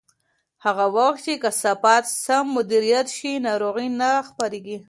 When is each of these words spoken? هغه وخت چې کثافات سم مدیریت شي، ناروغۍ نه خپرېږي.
هغه 0.65 0.85
وخت 0.97 1.19
چې 1.25 1.33
کثافات 1.43 2.03
سم 2.23 2.45
مدیریت 2.57 3.07
شي، 3.17 3.31
ناروغۍ 3.47 3.87
نه 3.99 4.09
خپرېږي. 4.27 4.77